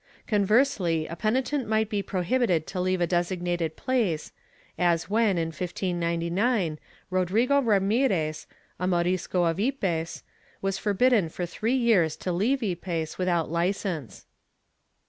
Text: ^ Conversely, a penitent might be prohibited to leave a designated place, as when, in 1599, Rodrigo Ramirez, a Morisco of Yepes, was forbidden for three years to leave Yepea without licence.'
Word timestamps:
^ 0.23 0.25
Conversely, 0.27 1.05
a 1.05 1.15
penitent 1.15 1.67
might 1.67 1.87
be 1.87 2.01
prohibited 2.01 2.65
to 2.65 2.81
leave 2.81 3.01
a 3.01 3.05
designated 3.05 3.75
place, 3.75 4.31
as 4.75 5.11
when, 5.11 5.37
in 5.37 5.49
1599, 5.49 6.79
Rodrigo 7.11 7.61
Ramirez, 7.61 8.47
a 8.79 8.87
Morisco 8.87 9.43
of 9.43 9.57
Yepes, 9.57 10.23
was 10.59 10.79
forbidden 10.79 11.29
for 11.29 11.45
three 11.45 11.75
years 11.75 12.15
to 12.15 12.31
leave 12.31 12.61
Yepea 12.63 13.15
without 13.19 13.51
licence.' 13.51 14.25